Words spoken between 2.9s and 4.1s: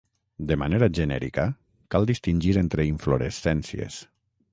inflorescències.